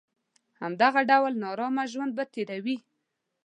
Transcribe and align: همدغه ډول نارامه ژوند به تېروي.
همدغه 0.61 1.01
ډول 1.11 1.33
نارامه 1.43 1.83
ژوند 1.91 2.11
به 2.17 2.23
تېروي. 2.33 2.77